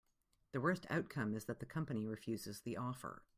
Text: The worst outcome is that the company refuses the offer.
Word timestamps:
The 0.51 0.59
worst 0.59 0.87
outcome 0.89 1.35
is 1.35 1.45
that 1.45 1.59
the 1.59 1.67
company 1.67 2.07
refuses 2.07 2.61
the 2.61 2.75
offer. 2.75 3.21